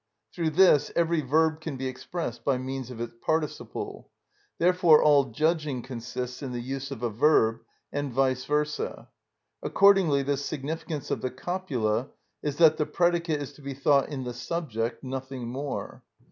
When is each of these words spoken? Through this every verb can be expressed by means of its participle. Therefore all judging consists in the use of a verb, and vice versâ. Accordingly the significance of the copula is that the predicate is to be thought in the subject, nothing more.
Through 0.33 0.49
this 0.49 0.91
every 0.95 1.21
verb 1.21 1.61
can 1.61 1.77
be 1.77 1.85
expressed 1.85 2.43
by 2.43 2.57
means 2.57 2.89
of 2.89 2.99
its 2.99 3.13
participle. 3.21 4.09
Therefore 4.57 4.99
all 5.03 5.25
judging 5.25 5.83
consists 5.83 6.41
in 6.41 6.53
the 6.53 6.59
use 6.59 6.89
of 6.89 7.03
a 7.03 7.09
verb, 7.11 7.59
and 7.93 8.11
vice 8.11 8.47
versâ. 8.47 9.09
Accordingly 9.61 10.23
the 10.23 10.37
significance 10.37 11.11
of 11.11 11.21
the 11.21 11.29
copula 11.29 12.09
is 12.41 12.57
that 12.57 12.77
the 12.77 12.87
predicate 12.87 13.43
is 13.43 13.53
to 13.53 13.61
be 13.61 13.75
thought 13.75 14.09
in 14.09 14.23
the 14.23 14.33
subject, 14.33 15.03
nothing 15.03 15.47
more. 15.49 16.01